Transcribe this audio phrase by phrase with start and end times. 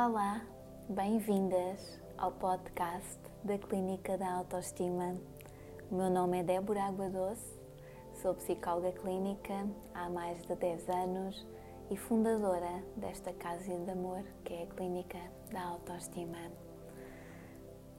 [0.00, 0.40] Olá,
[0.88, 5.16] bem-vindas ao podcast da Clínica da Autoestima.
[5.90, 7.58] O meu nome é Débora Água Doce,
[8.22, 11.46] sou psicóloga clínica há mais de 10 anos
[11.90, 15.18] e fundadora desta casa de amor que é a Clínica
[15.50, 16.52] da Autoestima.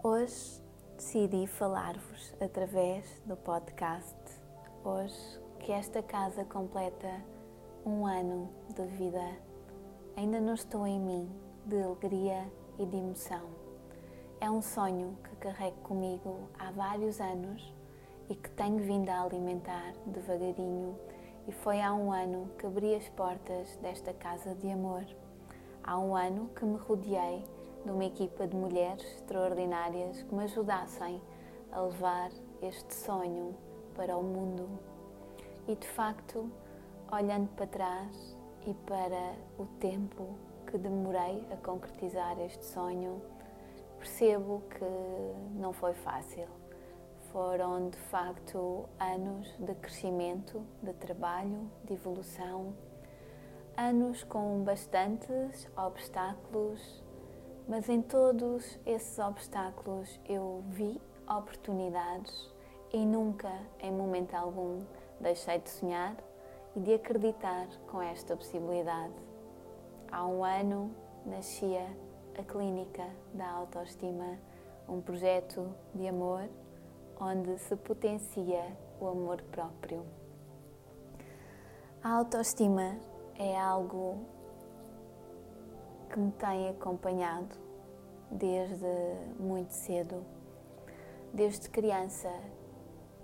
[0.00, 0.62] Hoje
[0.94, 4.16] decidi falar-vos através do podcast,
[4.84, 7.20] hoje que esta casa completa
[7.84, 9.26] um ano de vida.
[10.16, 12.50] Ainda não estou em mim de alegria
[12.80, 13.44] e de emoção.
[14.40, 17.72] É um sonho que carrego comigo há vários anos
[18.28, 20.98] e que tenho vindo a alimentar devagarinho.
[21.46, 25.06] E foi há um ano que abri as portas desta casa de amor.
[25.84, 27.44] Há um ano que me rodeei
[27.84, 31.22] de uma equipa de mulheres extraordinárias que me ajudassem
[31.70, 33.54] a levar este sonho
[33.94, 34.68] para o mundo.
[35.68, 36.50] E de facto,
[37.12, 43.20] olhando para trás e para o tempo que demorei a concretizar este sonho,
[43.98, 46.46] percebo que não foi fácil.
[47.32, 52.72] Foram de facto anos de crescimento, de trabalho, de evolução,
[53.76, 57.02] anos com bastantes obstáculos,
[57.68, 62.52] mas em todos esses obstáculos eu vi oportunidades
[62.92, 64.84] e nunca, em momento algum,
[65.20, 66.16] deixei de sonhar
[66.76, 69.29] e de acreditar com esta possibilidade.
[70.12, 70.90] Há um ano
[71.24, 71.86] nascia
[72.36, 74.40] a Clínica da Autoestima,
[74.88, 76.48] um projeto de amor
[77.20, 80.04] onde se potencia o amor próprio.
[82.02, 82.96] A autoestima
[83.38, 84.26] é algo
[86.12, 87.54] que me tem acompanhado
[88.32, 88.86] desde
[89.38, 90.24] muito cedo,
[91.32, 92.32] desde criança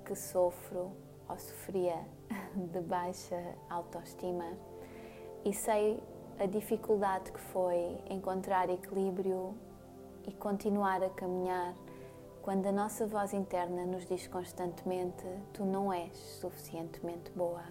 [0.04, 0.92] que sofro
[1.28, 2.06] ou sofria
[2.54, 4.52] de baixa autoestima
[5.44, 6.00] e sei
[6.38, 9.54] a dificuldade que foi encontrar equilíbrio
[10.26, 11.74] e continuar a caminhar
[12.42, 17.64] quando a nossa voz interna nos diz constantemente: Tu não és suficientemente boa.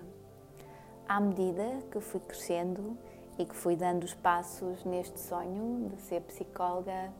[1.07, 2.97] À medida que fui crescendo
[3.37, 7.13] e que fui dando os passos neste sonho de ser psicóloga,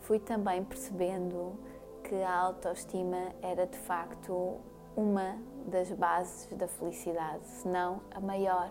[0.00, 1.58] fui também percebendo
[2.02, 4.58] que a autoestima era de facto
[4.96, 8.70] uma das bases da felicidade, se não a maior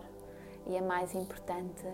[0.66, 1.86] e a mais importante.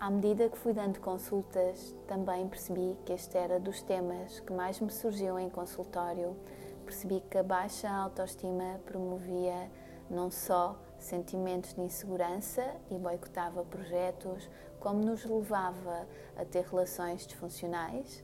[0.00, 4.78] À medida que fui dando consultas, também percebi que este era dos temas que mais
[4.80, 6.36] me surgiu em consultório.
[6.84, 9.70] Percebi que a baixa autoestima promovia
[10.10, 14.48] não só sentimentos de insegurança e boicotava projetos,
[14.80, 16.06] como nos levava
[16.36, 18.22] a ter relações disfuncionais.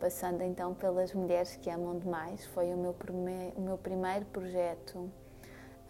[0.00, 2.96] Passando então pelas mulheres que amam demais, foi o meu,
[3.56, 5.10] o meu primeiro projeto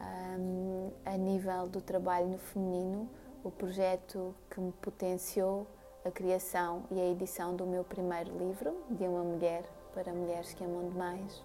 [0.02, 3.08] um, a nível do trabalho no feminino,
[3.44, 5.66] o projeto que me potenciou
[6.04, 9.64] a criação e a edição do meu primeiro livro, De uma Mulher
[9.94, 11.42] para Mulheres que Amam Demais.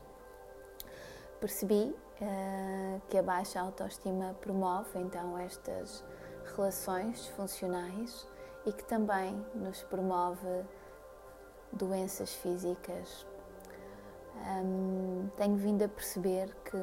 [1.40, 6.04] Percebi uh, que a baixa autoestima promove então estas
[6.56, 8.28] relações disfuncionais
[8.66, 10.66] e que também nos promove
[11.72, 13.26] doenças físicas.
[14.36, 16.78] Um, tenho vindo a perceber que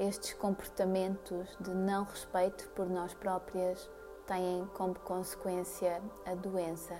[0.00, 3.90] estes comportamentos de não respeito por nós próprias
[4.26, 6.96] têm como consequência a doença.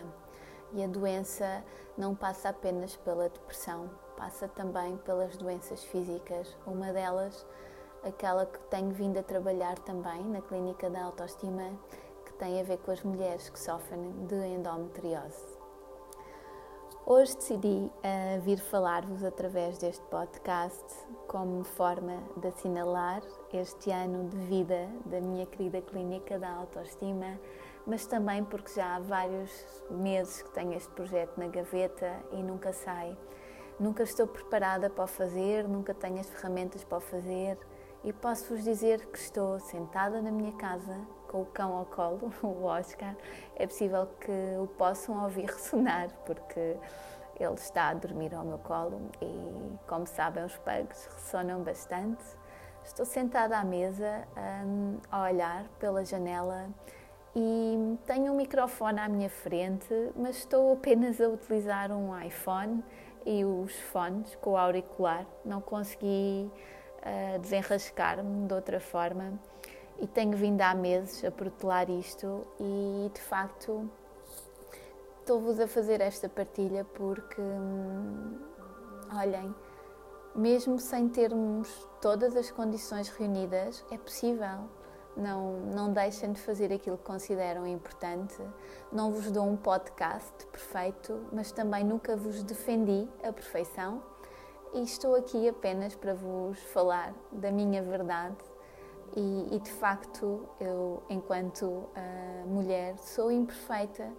[0.75, 1.65] E a doença
[1.97, 6.55] não passa apenas pela depressão, passa também pelas doenças físicas.
[6.67, 7.47] Uma delas,
[8.05, 11.73] aquela que tenho vindo a trabalhar também na Clínica da Autoestima,
[12.27, 15.50] que tem a ver com as mulheres que sofrem de endometriose.
[17.13, 20.85] Hoje decidi uh, vir falar-vos através deste podcast
[21.27, 23.21] como forma de assinalar
[23.53, 27.37] este ano de vida da minha querida clínica da autoestima,
[27.85, 29.51] mas também porque já há vários
[29.91, 33.19] meses que tenho este projeto na gaveta e nunca sai.
[33.81, 37.59] Nunca estou preparada para o fazer, nunca tenho as ferramentas para o fazer
[38.05, 40.97] e posso-vos dizer que estou sentada na minha casa
[41.31, 43.15] com o cão ao colo, o Oscar,
[43.55, 46.77] é possível que o possam ouvir ressonar, porque
[47.39, 52.23] ele está a dormir ao meu colo e, como sabem, os pugs ressonam bastante.
[52.85, 54.27] Estou sentada à mesa
[54.67, 56.69] um, a olhar pela janela
[57.37, 62.83] e tenho um microfone à minha frente, mas estou apenas a utilizar um iPhone
[63.25, 65.25] e os fones com o auricular.
[65.45, 69.39] Não consegui uh, desenrascar-me de outra forma
[70.01, 73.89] e tenho vindo há meses a protelar isto e de facto
[75.21, 78.39] estou-vos a fazer esta partilha porque, hum,
[79.17, 79.55] olhem,
[80.35, 81.69] mesmo sem termos
[82.01, 84.69] todas as condições reunidas, é possível.
[85.17, 88.37] não, não deixem de fazer aquilo que consideram importante.
[88.91, 94.03] Não vos dou um podcast perfeito, mas também nunca vos defendi a perfeição
[94.73, 98.37] e estou aqui apenas para vos falar da minha verdade.
[99.17, 104.13] E, e de facto, eu, enquanto uh, mulher, sou imperfeita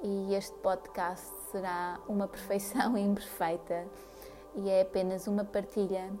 [0.00, 3.86] e este podcast será uma perfeição imperfeita
[4.54, 6.12] e é apenas uma partilha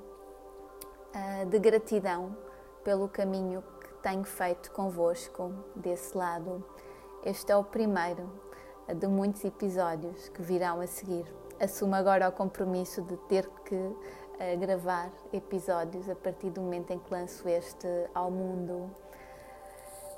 [1.14, 2.36] uh, de gratidão
[2.82, 6.64] pelo caminho que tenho feito convosco desse lado.
[7.24, 8.28] Este é o primeiro
[8.92, 11.26] de muitos episódios que virão a seguir.
[11.60, 13.96] Assumo agora o compromisso de ter que
[14.38, 18.90] uh, gravar episódios a partir do momento em que lanço este ao mundo.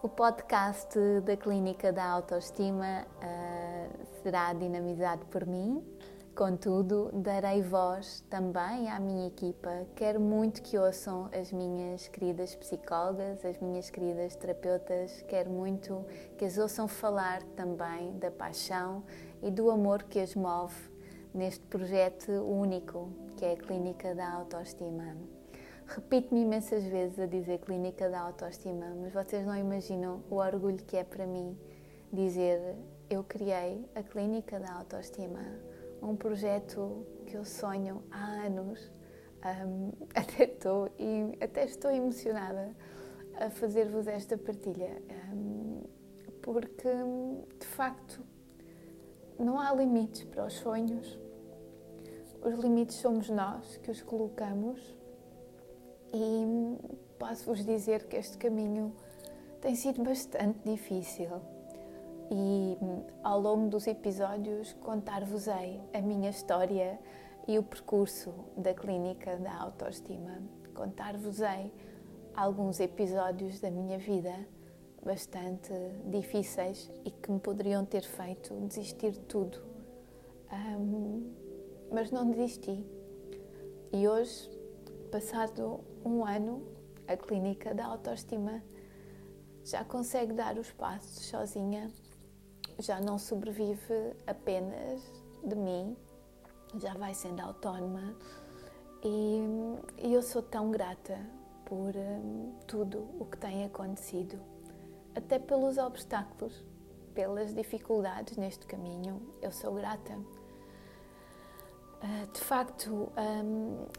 [0.02, 5.84] O podcast da Clínica da Autoestima uh, será dinamizado por mim,
[6.34, 9.86] Contudo, darei voz também à minha equipa.
[9.94, 15.22] Quero muito que ouçam as minhas queridas psicólogas, as minhas queridas terapeutas.
[15.28, 16.02] Quero muito
[16.38, 19.04] que as ouçam falar também da paixão
[19.42, 20.74] e do amor que as move
[21.34, 25.16] neste projeto único que é a Clínica da Autoestima.
[25.86, 30.96] Repito-me imensas vezes a dizer Clínica da Autoestima, mas vocês não imaginam o orgulho que
[30.96, 31.58] é para mim
[32.12, 32.76] dizer
[33.08, 35.40] eu criei a Clínica da Autoestima
[36.02, 38.90] um projeto que eu sonho há anos.
[39.66, 40.90] Um, até, estou,
[41.40, 42.74] até estou emocionada
[43.36, 45.82] a fazer-vos esta partilha, um,
[46.42, 46.88] porque
[47.58, 48.22] de facto
[49.44, 51.18] não há limites para os sonhos.
[52.42, 54.80] Os limites somos nós que os colocamos
[56.12, 56.76] e
[57.18, 58.94] posso-vos dizer que este caminho
[59.60, 61.30] tem sido bastante difícil
[62.30, 62.76] e
[63.22, 66.98] ao longo dos episódios contar-vos-ei a minha história
[67.46, 70.42] e o percurso da clínica da autoestima.
[70.74, 71.72] Contar-vos-ei
[72.34, 74.34] alguns episódios da minha vida
[75.04, 75.72] bastante
[76.06, 79.62] difíceis e que me poderiam ter feito desistir de tudo.
[80.52, 81.32] Um,
[81.92, 82.84] mas não desisti.
[83.92, 84.50] E hoje,
[85.10, 86.62] passado um ano,
[87.06, 88.62] a clínica da autoestima
[89.64, 91.90] já consegue dar os passos sozinha
[92.80, 95.02] já não sobrevive apenas
[95.44, 95.96] de mim,
[96.76, 98.14] já vai sendo autónoma
[99.02, 99.40] e,
[99.98, 101.18] e eu sou tão grata
[101.64, 104.40] por um, tudo o que tem acontecido,
[105.20, 106.64] até pelos obstáculos,
[107.14, 110.18] pelas dificuldades neste caminho, eu sou grata
[112.02, 113.12] ah, de facto,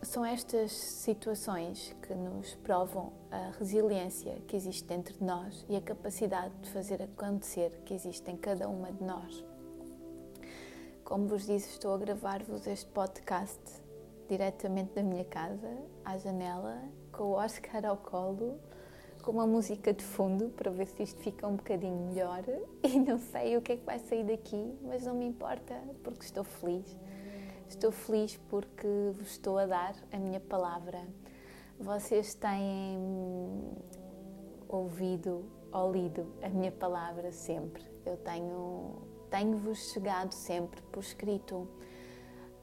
[0.02, 5.82] são estas situações que nos provam a resiliência que existe dentro de nós e a
[5.82, 9.46] capacidade de fazer acontecer que existe em cada uma de nós.
[11.04, 13.62] Como vos disse, estou a gravar-vos este podcast
[14.28, 15.70] diretamente da minha casa,
[16.04, 16.82] à janela,
[17.12, 18.60] com o Oscar ao colo,
[19.22, 22.44] com uma música de fundo para ver se isto fica um bocadinho melhor.
[22.84, 26.26] E não sei o que é que vai sair daqui, mas não me importa, porque
[26.26, 26.98] estou feliz
[27.72, 31.08] Estou feliz porque vos estou a dar a minha palavra.
[31.80, 33.00] Vocês têm
[34.68, 37.82] ouvido ou lido a minha palavra sempre.
[38.06, 41.66] Eu tenho tenho-vos chegado sempre por escrito.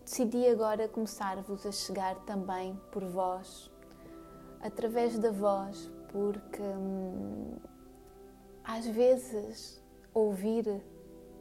[0.04, 3.70] Decidi agora começar-vos a chegar também por vós,
[4.60, 7.56] através da voz, porque hum,
[8.64, 9.82] às vezes
[10.12, 10.82] ouvir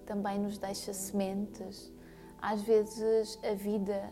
[0.06, 1.92] também nos deixa sementes
[2.42, 4.12] às vezes a vida,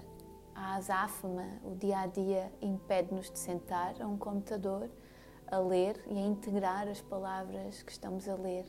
[0.55, 4.89] a azáfama, o dia a dia impede-nos de sentar a um computador
[5.47, 8.65] a ler e a integrar as palavras que estamos a ler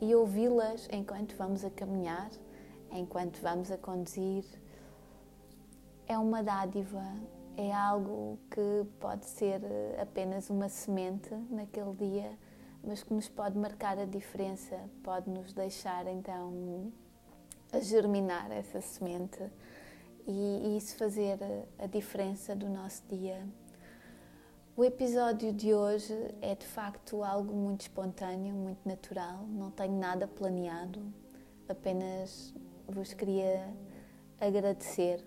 [0.00, 2.30] e ouvi-las enquanto vamos a caminhar,
[2.90, 4.44] enquanto vamos a conduzir.
[6.08, 7.04] É uma dádiva,
[7.56, 9.60] é algo que pode ser
[10.00, 12.38] apenas uma semente naquele dia,
[12.84, 16.92] mas que nos pode marcar a diferença, pode nos deixar então
[17.72, 19.42] a germinar essa semente
[20.26, 23.46] e, e isso fazer a, a diferença do nosso dia.
[24.76, 30.28] O episódio de hoje é de facto algo muito espontâneo, muito natural, não tenho nada
[30.28, 31.00] planeado,
[31.66, 32.52] apenas
[32.86, 33.72] vos queria
[34.38, 35.24] agradecer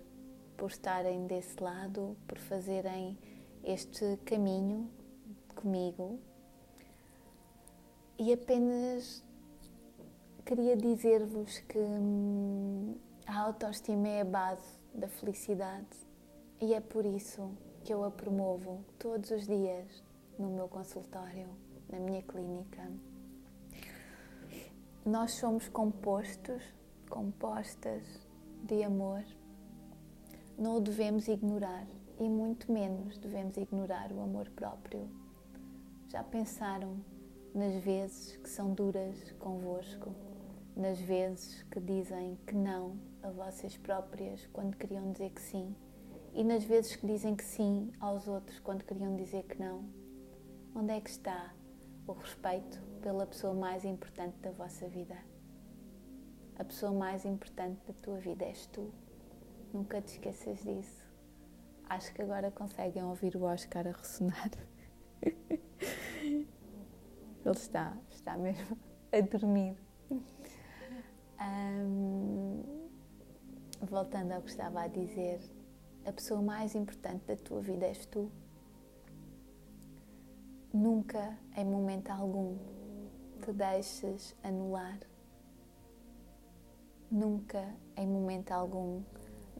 [0.60, 3.18] por estarem desse lado, por fazerem
[3.64, 4.90] este caminho
[5.54, 6.20] comigo
[8.18, 9.24] e apenas
[10.44, 12.94] queria dizer-vos que hum,
[13.26, 15.96] a autoestima é a base da felicidade
[16.60, 17.50] e é por isso
[17.82, 20.04] que eu a promovo todos os dias
[20.38, 21.48] no meu consultório,
[21.88, 22.86] na minha clínica.
[25.06, 26.62] Nós somos compostos,
[27.08, 28.04] compostas
[28.62, 29.24] de amor.
[30.60, 31.86] Não o devemos ignorar
[32.18, 35.08] e muito menos devemos ignorar o amor próprio.
[36.08, 36.98] Já pensaram
[37.54, 40.14] nas vezes que são duras convosco,
[40.76, 45.74] nas vezes que dizem que não a vocês próprias quando queriam dizer que sim
[46.34, 49.82] e nas vezes que dizem que sim aos outros quando queriam dizer que não.
[50.74, 51.54] Onde é que está
[52.06, 55.16] o respeito pela pessoa mais importante da vossa vida?
[56.58, 58.92] A pessoa mais importante da tua vida és tu.
[59.72, 61.06] Nunca te esqueças disso.
[61.88, 64.50] Acho que agora conseguem ouvir o Oscar a ressonar.
[65.22, 66.46] Ele
[67.44, 68.76] está, está mesmo
[69.12, 69.76] a dormir.
[71.40, 72.62] Um,
[73.80, 75.40] voltando ao que estava a dizer,
[76.04, 78.30] a pessoa mais importante da tua vida és tu.
[80.72, 82.56] Nunca, em momento algum,
[83.42, 85.00] te deixes anular.
[87.10, 89.02] Nunca, em momento algum,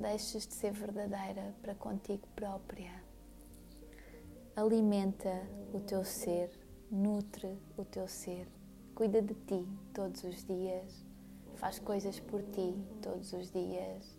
[0.01, 3.03] deixes de ser verdadeira para contigo própria.
[4.57, 6.51] Alimenta o teu ser,
[6.91, 8.49] nutre o teu ser,
[8.95, 11.05] cuida de ti todos os dias,
[11.57, 14.19] faz coisas por ti todos os dias,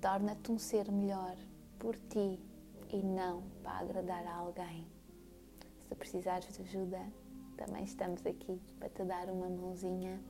[0.00, 1.36] torna-te um ser melhor
[1.78, 2.40] por ti
[2.90, 4.86] e não para agradar a alguém.
[5.86, 7.00] Se precisares de ajuda,
[7.56, 10.20] também estamos aqui para te dar uma mãozinha.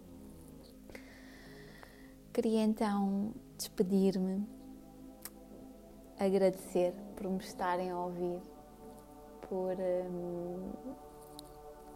[2.33, 4.63] Queria então despedir-me
[6.18, 8.40] agradecer por me estarem a ouvir,
[9.49, 10.73] por, um,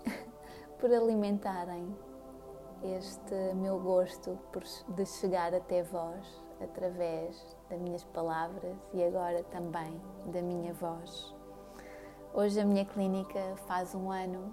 [0.79, 1.97] por alimentarem
[2.83, 4.63] este meu gosto por,
[4.95, 11.35] de chegar até vós através das minhas palavras e agora também da minha voz.
[12.35, 14.53] Hoje a minha clínica faz um ano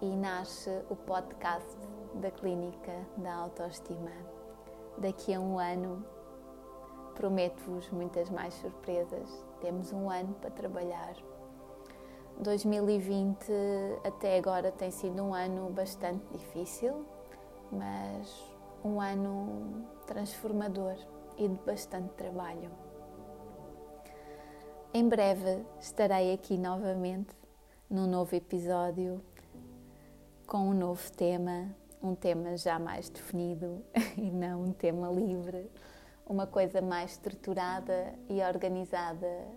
[0.00, 1.76] e nasce o podcast
[2.14, 4.10] da Clínica da Autoestima.
[4.96, 6.04] Daqui a um ano
[7.18, 9.28] prometo-vos muitas mais surpresas.
[9.60, 11.16] Temos um ano para trabalhar.
[12.38, 13.44] 2020
[14.04, 17.04] até agora tem sido um ano bastante difícil,
[17.72, 18.40] mas
[18.84, 20.94] um ano transformador
[21.36, 22.70] e de bastante trabalho.
[24.94, 27.34] Em breve estarei aqui novamente
[27.90, 29.20] num novo episódio
[30.46, 33.82] com um novo tema, um tema já mais definido
[34.16, 35.68] e não um tema livre
[36.28, 39.48] uma coisa mais estruturada e organizada.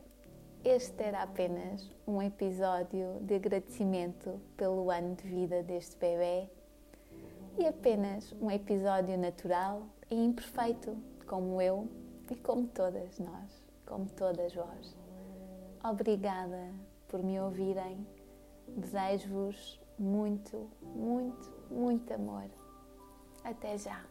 [0.64, 6.48] Este era apenas um episódio de agradecimento pelo ano de vida deste bebê
[7.60, 10.96] e apenas um episódio natural e imperfeito,
[11.28, 11.90] como eu
[12.30, 14.96] e como todas nós, como todas vós.
[15.84, 16.72] Obrigada
[17.08, 18.08] por me ouvirem.
[18.68, 22.50] Desejo-vos muito, muito, muito amor.
[23.44, 24.06] Até já!